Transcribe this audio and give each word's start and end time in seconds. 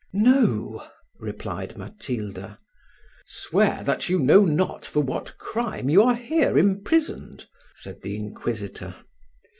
"No," 0.13 0.89
replied 1.19 1.77
Matilda. 1.77 2.57
"Swear 3.27 3.83
that 3.83 4.09
you 4.09 4.17
know 4.17 4.45
not 4.45 4.83
for 4.83 5.01
what 5.01 5.37
crime 5.37 5.91
you 5.91 6.01
are 6.01 6.15
here 6.15 6.57
imprisoned," 6.57 7.45
said 7.75 8.01
the 8.01 8.15
inquisitor. 8.15 8.95